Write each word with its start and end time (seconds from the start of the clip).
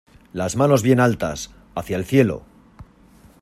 ¡Las 0.33 0.55
manos 0.55 0.81
bien 0.81 0.99
altas, 0.99 1.51
hacia 1.75 1.95
el 1.95 2.05
cielo! 2.05 2.41